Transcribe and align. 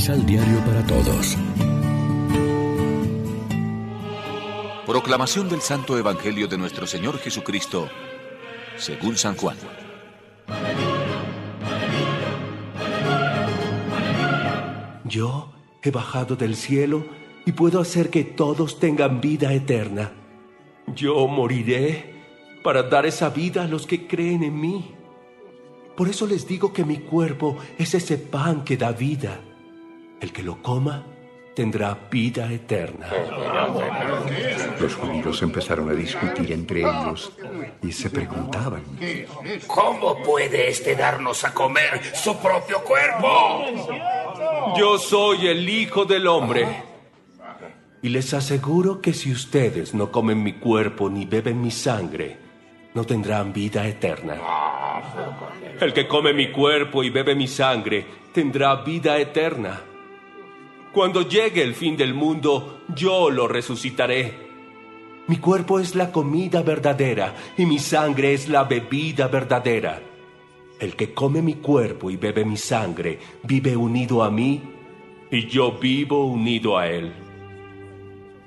Misal 0.00 0.24
Diario 0.24 0.64
para 0.64 0.82
Todos. 0.86 1.36
Proclamación 4.86 5.50
del 5.50 5.60
Santo 5.60 5.98
Evangelio 5.98 6.48
de 6.48 6.56
nuestro 6.56 6.86
Señor 6.86 7.18
Jesucristo, 7.18 7.86
según 8.78 9.18
San 9.18 9.36
Juan. 9.36 9.58
Yo 15.04 15.52
he 15.82 15.90
bajado 15.90 16.34
del 16.34 16.56
cielo 16.56 17.04
y 17.44 17.52
puedo 17.52 17.78
hacer 17.78 18.08
que 18.08 18.24
todos 18.24 18.80
tengan 18.80 19.20
vida 19.20 19.52
eterna. 19.52 20.12
Yo 20.96 21.28
moriré 21.28 22.14
para 22.64 22.84
dar 22.84 23.04
esa 23.04 23.28
vida 23.28 23.64
a 23.64 23.68
los 23.68 23.86
que 23.86 24.06
creen 24.06 24.44
en 24.44 24.58
mí. 24.58 24.94
Por 25.94 26.08
eso 26.08 26.26
les 26.26 26.48
digo 26.48 26.72
que 26.72 26.86
mi 26.86 27.00
cuerpo 27.00 27.58
es 27.76 27.92
ese 27.92 28.16
pan 28.16 28.64
que 28.64 28.78
da 28.78 28.92
vida. 28.92 29.42
El 30.20 30.32
que 30.32 30.42
lo 30.42 30.62
coma 30.62 31.04
tendrá 31.54 31.94
vida 32.10 32.50
eterna. 32.52 33.08
Los 34.80 34.94
judíos 34.94 35.42
empezaron 35.42 35.90
a 35.90 35.92
discutir 35.92 36.52
entre 36.52 36.80
ellos 36.80 37.32
y 37.82 37.92
se 37.92 38.10
preguntaban, 38.10 38.82
¿cómo 39.66 40.22
puede 40.22 40.68
este 40.68 40.94
darnos 40.94 41.44
a 41.44 41.52
comer 41.52 42.00
su 42.14 42.36
propio 42.38 42.82
cuerpo? 42.82 43.64
Yo 44.78 44.98
soy 44.98 45.48
el 45.48 45.68
Hijo 45.68 46.04
del 46.04 46.26
Hombre. 46.26 46.84
Y 48.02 48.08
les 48.08 48.32
aseguro 48.32 49.02
que 49.02 49.12
si 49.12 49.30
ustedes 49.30 49.92
no 49.92 50.10
comen 50.10 50.42
mi 50.42 50.54
cuerpo 50.54 51.10
ni 51.10 51.26
beben 51.26 51.60
mi 51.60 51.70
sangre, 51.70 52.38
no 52.94 53.04
tendrán 53.04 53.52
vida 53.52 53.86
eterna. 53.86 54.36
El 55.78 55.92
que 55.92 56.08
come 56.08 56.32
mi 56.32 56.50
cuerpo 56.50 57.04
y 57.04 57.10
bebe 57.10 57.34
mi 57.34 57.46
sangre 57.46 58.06
tendrá 58.32 58.76
vida 58.76 59.18
eterna. 59.18 59.89
Cuando 60.92 61.22
llegue 61.22 61.62
el 61.62 61.74
fin 61.74 61.96
del 61.96 62.14
mundo, 62.14 62.80
yo 62.96 63.30
lo 63.30 63.46
resucitaré. 63.46 64.34
Mi 65.28 65.36
cuerpo 65.36 65.78
es 65.78 65.94
la 65.94 66.10
comida 66.10 66.62
verdadera 66.62 67.36
y 67.56 67.64
mi 67.64 67.78
sangre 67.78 68.34
es 68.34 68.48
la 68.48 68.64
bebida 68.64 69.28
verdadera. 69.28 70.02
El 70.80 70.96
que 70.96 71.14
come 71.14 71.42
mi 71.42 71.54
cuerpo 71.54 72.10
y 72.10 72.16
bebe 72.16 72.44
mi 72.44 72.56
sangre 72.56 73.20
vive 73.44 73.76
unido 73.76 74.24
a 74.24 74.32
mí 74.32 74.60
y 75.30 75.46
yo 75.46 75.78
vivo 75.78 76.26
unido 76.26 76.76
a 76.76 76.88
él. 76.88 77.12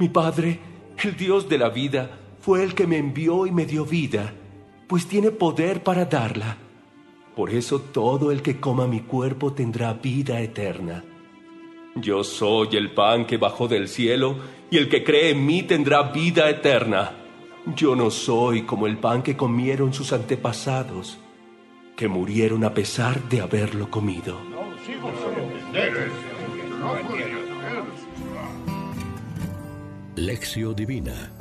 Mi 0.00 0.08
Padre, 0.08 0.58
el 1.04 1.16
Dios 1.16 1.48
de 1.48 1.58
la 1.58 1.68
vida, 1.68 2.18
fue 2.40 2.64
el 2.64 2.74
que 2.74 2.88
me 2.88 2.96
envió 2.96 3.46
y 3.46 3.52
me 3.52 3.66
dio 3.66 3.84
vida, 3.84 4.34
pues 4.88 5.06
tiene 5.06 5.30
poder 5.30 5.84
para 5.84 6.06
darla. 6.06 6.56
Por 7.36 7.50
eso 7.50 7.80
todo 7.80 8.32
el 8.32 8.42
que 8.42 8.58
coma 8.58 8.88
mi 8.88 9.02
cuerpo 9.02 9.52
tendrá 9.52 9.92
vida 9.92 10.40
eterna. 10.40 11.04
Yo 11.94 12.24
soy 12.24 12.76
el 12.76 12.90
pan 12.90 13.26
que 13.26 13.36
bajó 13.36 13.68
del 13.68 13.86
cielo, 13.86 14.36
y 14.70 14.78
el 14.78 14.88
que 14.88 15.04
cree 15.04 15.30
en 15.30 15.44
mí 15.44 15.62
tendrá 15.62 16.04
vida 16.04 16.48
eterna. 16.48 17.12
Yo 17.76 17.94
no 17.94 18.10
soy 18.10 18.62
como 18.62 18.86
el 18.86 18.96
pan 18.96 19.22
que 19.22 19.36
comieron 19.36 19.92
sus 19.92 20.12
antepasados, 20.12 21.18
que 21.94 22.08
murieron 22.08 22.64
a 22.64 22.72
pesar 22.72 23.22
de 23.28 23.42
haberlo 23.42 23.90
comido. 23.90 24.38
Lección 30.16 30.74
Divina 30.74 31.32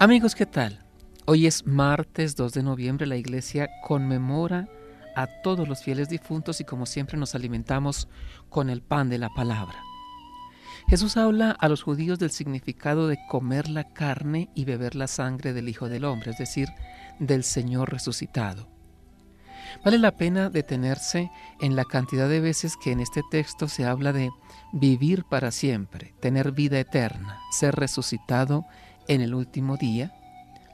Amigos, 0.00 0.34
¿qué 0.34 0.46
tal? 0.46 0.80
Hoy 1.26 1.46
es 1.46 1.66
martes 1.66 2.36
2 2.36 2.52
de 2.52 2.62
noviembre, 2.62 3.06
la 3.06 3.16
iglesia 3.16 3.68
conmemora 3.82 4.68
a 5.16 5.26
todos 5.26 5.66
los 5.66 5.82
fieles 5.82 6.08
difuntos 6.08 6.60
y 6.60 6.64
como 6.64 6.86
siempre 6.86 7.18
nos 7.18 7.34
alimentamos 7.34 8.06
con 8.50 8.70
el 8.70 8.82
pan 8.82 9.08
de 9.08 9.18
la 9.18 9.30
palabra. 9.30 9.82
Jesús 10.88 11.16
habla 11.16 11.50
a 11.50 11.68
los 11.68 11.82
judíos 11.82 12.18
del 12.20 12.30
significado 12.30 13.08
de 13.08 13.18
comer 13.28 13.68
la 13.68 13.84
carne 13.92 14.50
y 14.54 14.64
beber 14.66 14.94
la 14.94 15.08
sangre 15.08 15.52
del 15.52 15.68
Hijo 15.68 15.88
del 15.88 16.04
Hombre, 16.04 16.30
es 16.30 16.38
decir, 16.38 16.68
del 17.18 17.42
Señor 17.42 17.90
resucitado. 17.90 18.68
Vale 19.84 19.98
la 19.98 20.16
pena 20.16 20.50
detenerse 20.50 21.30
en 21.60 21.76
la 21.76 21.84
cantidad 21.86 22.28
de 22.28 22.40
veces 22.40 22.76
que 22.76 22.92
en 22.92 23.00
este 23.00 23.22
texto 23.30 23.68
se 23.68 23.84
habla 23.84 24.12
de 24.12 24.30
vivir 24.72 25.24
para 25.24 25.50
siempre, 25.50 26.14
tener 26.20 26.52
vida 26.52 26.78
eterna, 26.78 27.40
ser 27.50 27.74
resucitado 27.74 28.64
en 29.08 29.22
el 29.22 29.34
último 29.34 29.76
día, 29.76 30.14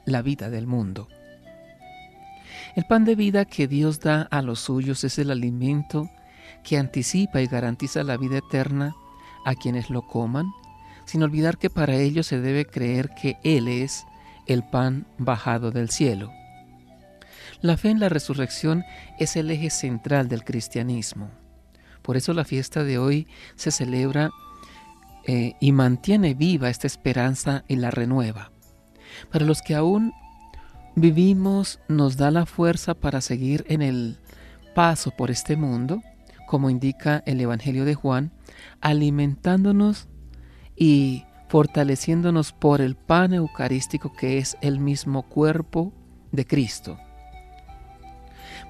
la 0.05 0.21
vida 0.21 0.49
del 0.49 0.67
mundo. 0.67 1.07
El 2.75 2.85
pan 2.85 3.05
de 3.05 3.15
vida 3.15 3.45
que 3.45 3.67
Dios 3.67 3.99
da 3.99 4.23
a 4.23 4.41
los 4.41 4.59
suyos 4.59 5.03
es 5.03 5.19
el 5.19 5.29
alimento 5.29 6.09
que 6.63 6.77
anticipa 6.77 7.41
y 7.41 7.47
garantiza 7.47 8.03
la 8.03 8.17
vida 8.17 8.39
eterna 8.39 8.95
a 9.45 9.53
quienes 9.53 9.89
lo 9.91 10.07
coman, 10.07 10.47
sin 11.05 11.21
olvidar 11.21 11.57
que 11.57 11.69
para 11.69 11.95
ello 11.95 12.23
se 12.23 12.39
debe 12.39 12.65
creer 12.65 13.09
que 13.09 13.37
Él 13.43 13.67
es 13.67 14.05
el 14.47 14.63
pan 14.63 15.05
bajado 15.17 15.69
del 15.71 15.89
cielo. 15.89 16.31
La 17.61 17.77
fe 17.77 17.91
en 17.91 17.99
la 17.99 18.09
resurrección 18.09 18.83
es 19.19 19.35
el 19.35 19.51
eje 19.51 19.69
central 19.69 20.27
del 20.27 20.43
cristianismo. 20.43 21.29
Por 22.01 22.17
eso 22.17 22.33
la 22.33 22.43
fiesta 22.43 22.83
de 22.83 22.97
hoy 22.97 23.27
se 23.55 23.71
celebra 23.71 24.31
eh, 25.25 25.53
y 25.61 25.71
mantiene 25.71 26.33
viva 26.33 26.69
esta 26.69 26.87
esperanza 26.87 27.63
y 27.67 27.75
la 27.75 27.91
renueva. 27.91 28.51
Para 29.31 29.45
los 29.45 29.61
que 29.61 29.75
aún 29.75 30.13
vivimos 30.95 31.79
nos 31.87 32.17
da 32.17 32.31
la 32.31 32.45
fuerza 32.45 32.93
para 32.93 33.21
seguir 33.21 33.65
en 33.67 33.81
el 33.81 34.17
paso 34.75 35.11
por 35.11 35.31
este 35.31 35.55
mundo, 35.55 36.01
como 36.47 36.69
indica 36.69 37.23
el 37.25 37.41
Evangelio 37.41 37.85
de 37.85 37.95
Juan, 37.95 38.31
alimentándonos 38.81 40.07
y 40.75 41.25
fortaleciéndonos 41.49 42.51
por 42.51 42.81
el 42.81 42.95
pan 42.95 43.33
eucarístico 43.33 44.13
que 44.13 44.37
es 44.37 44.57
el 44.61 44.79
mismo 44.79 45.23
cuerpo 45.23 45.93
de 46.31 46.45
Cristo. 46.45 46.97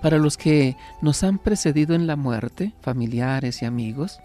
Para 0.02 0.18
los 0.18 0.36
que 0.38 0.76
nos 1.02 1.24
han 1.24 1.40
precedido 1.40 1.96
en 1.96 2.08
la 2.08 2.18
muerte, 2.18 2.74
familiares 2.82 3.62
y 3.62 3.66
amigos, 3.66 4.20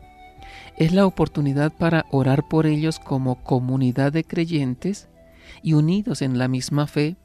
es 0.76 0.92
la 0.92 1.06
oportunidad 1.06 1.72
para 1.72 2.06
orar 2.10 2.48
por 2.48 2.66
ellos 2.66 2.98
como 2.98 3.42
comunidad 3.44 4.12
de 4.12 4.25
creyentes 4.25 5.08
y 5.62 5.75
unidos 5.75 6.22
en 6.22 6.38
la 6.38 6.48
misma 6.48 6.87
fe 6.87 7.16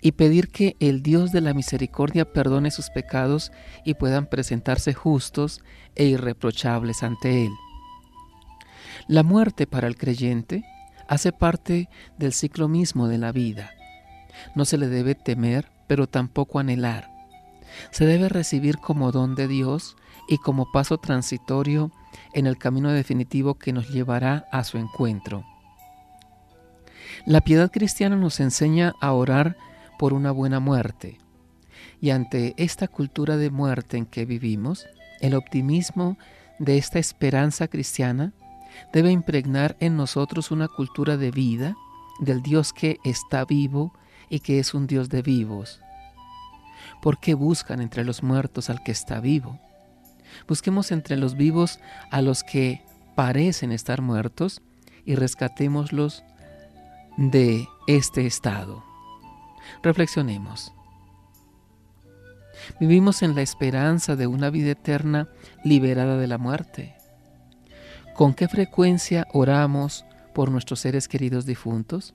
y 0.00 0.12
pedir 0.12 0.48
que 0.48 0.76
el 0.80 1.02
Dios 1.02 1.32
de 1.32 1.40
la 1.40 1.54
misericordia 1.54 2.32
perdone 2.32 2.70
sus 2.70 2.90
pecados 2.90 3.52
y 3.84 3.94
puedan 3.94 4.26
presentarse 4.26 4.94
justos 4.94 5.60
e 5.94 6.04
irreprochables 6.04 7.02
ante 7.02 7.46
Él. 7.46 7.52
La 9.08 9.22
muerte 9.22 9.66
para 9.66 9.88
el 9.88 9.96
creyente 9.96 10.64
hace 11.08 11.32
parte 11.32 11.88
del 12.18 12.32
ciclo 12.32 12.68
mismo 12.68 13.08
de 13.08 13.18
la 13.18 13.32
vida. 13.32 13.72
No 14.54 14.64
se 14.64 14.78
le 14.78 14.88
debe 14.88 15.14
temer, 15.14 15.70
pero 15.86 16.06
tampoco 16.06 16.58
anhelar. 16.58 17.10
Se 17.90 18.06
debe 18.06 18.28
recibir 18.28 18.78
como 18.78 19.12
don 19.12 19.34
de 19.34 19.48
Dios 19.48 19.96
y 20.28 20.38
como 20.38 20.70
paso 20.70 20.98
transitorio 20.98 21.90
en 22.32 22.46
el 22.46 22.58
camino 22.58 22.90
definitivo 22.92 23.54
que 23.54 23.72
nos 23.72 23.88
llevará 23.90 24.46
a 24.52 24.64
su 24.64 24.78
encuentro. 24.78 25.44
La 27.26 27.40
piedad 27.40 27.70
cristiana 27.70 28.16
nos 28.16 28.40
enseña 28.40 28.92
a 29.00 29.12
orar 29.12 29.56
por 30.00 30.14
una 30.14 30.30
buena 30.30 30.60
muerte. 30.60 31.18
Y 32.00 32.08
ante 32.08 32.54
esta 32.56 32.88
cultura 32.88 33.36
de 33.36 33.50
muerte 33.50 33.98
en 33.98 34.06
que 34.06 34.24
vivimos, 34.24 34.86
el 35.20 35.34
optimismo 35.34 36.16
de 36.58 36.78
esta 36.78 36.98
esperanza 36.98 37.68
cristiana 37.68 38.32
debe 38.94 39.10
impregnar 39.10 39.76
en 39.78 39.98
nosotros 39.98 40.52
una 40.52 40.68
cultura 40.68 41.18
de 41.18 41.30
vida 41.30 41.76
del 42.18 42.40
Dios 42.40 42.72
que 42.72 42.96
está 43.04 43.44
vivo 43.44 43.92
y 44.30 44.40
que 44.40 44.58
es 44.58 44.72
un 44.72 44.86
Dios 44.86 45.10
de 45.10 45.20
vivos. 45.20 45.82
¿Por 47.02 47.20
qué 47.20 47.34
buscan 47.34 47.82
entre 47.82 48.02
los 48.02 48.22
muertos 48.22 48.70
al 48.70 48.82
que 48.82 48.92
está 48.92 49.20
vivo? 49.20 49.60
Busquemos 50.48 50.92
entre 50.92 51.18
los 51.18 51.34
vivos 51.34 51.78
a 52.10 52.22
los 52.22 52.42
que 52.42 52.82
parecen 53.16 53.70
estar 53.70 54.00
muertos 54.00 54.62
y 55.04 55.14
rescatémoslos 55.14 56.24
de 57.18 57.68
este 57.86 58.24
estado. 58.24 58.89
Reflexionemos. 59.82 60.72
Vivimos 62.78 63.22
en 63.22 63.34
la 63.34 63.42
esperanza 63.42 64.16
de 64.16 64.26
una 64.26 64.50
vida 64.50 64.70
eterna 64.70 65.28
liberada 65.64 66.16
de 66.16 66.26
la 66.26 66.38
muerte. 66.38 66.94
¿Con 68.14 68.34
qué 68.34 68.48
frecuencia 68.48 69.26
oramos 69.32 70.04
por 70.34 70.50
nuestros 70.50 70.80
seres 70.80 71.08
queridos 71.08 71.46
difuntos? 71.46 72.14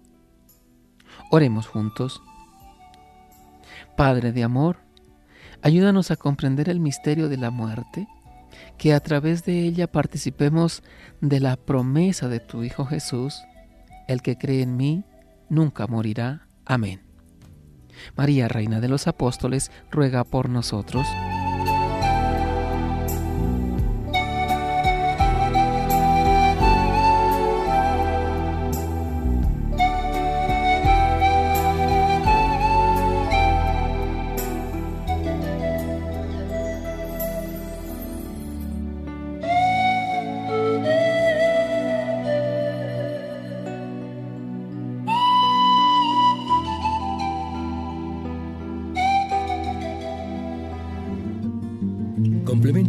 Oremos 1.32 1.68
juntos. 1.68 2.22
Padre 3.98 4.32
de 4.32 4.44
amor, 4.44 4.78
ayúdanos 5.62 6.12
a 6.12 6.16
comprender 6.16 6.70
el 6.70 6.80
misterio 6.80 7.30
de 7.30 7.38
la 7.38 7.50
muerte, 7.50 8.08
que 8.78 8.94
a 8.94 9.00
través 9.00 9.44
de 9.46 9.62
ella 9.62 9.92
participemos 9.92 10.84
de 11.22 11.40
la 11.40 11.56
promesa 11.56 12.28
de 12.28 12.40
tu 12.40 12.64
Hijo 12.64 12.86
Jesús, 12.86 13.42
el 14.08 14.22
que 14.22 14.38
cree 14.38 14.62
en 14.62 14.78
mí 14.78 15.04
nunca 15.50 15.88
morirá. 15.88 16.48
Amén. 16.66 17.05
María, 18.16 18.48
Reina 18.48 18.80
de 18.80 18.88
los 18.88 19.08
Apóstoles, 19.08 19.72
ruega 19.92 20.24
por 20.24 20.50
nosotros. 20.50 21.08